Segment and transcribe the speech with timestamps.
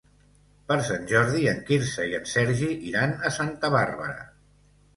[0.71, 4.21] Per Sant Jordi en Quirze i en Sergi iran a Santa Bàrbara.